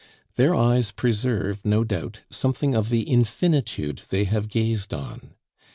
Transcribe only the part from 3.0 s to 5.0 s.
infinitude they have gazed